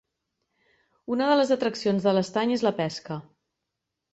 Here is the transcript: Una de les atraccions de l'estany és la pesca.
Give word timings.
Una 1.15 1.27
de 1.31 1.35
les 1.41 1.53
atraccions 1.57 2.07
de 2.09 2.15
l'estany 2.17 2.57
és 2.59 2.65
la 2.69 2.73
pesca. 2.81 3.19